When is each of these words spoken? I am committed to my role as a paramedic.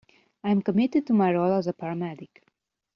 I 0.43 0.49
am 0.49 0.63
committed 0.63 1.05
to 1.05 1.13
my 1.13 1.31
role 1.31 1.53
as 1.53 1.67
a 1.67 1.73
paramedic. 1.73 2.41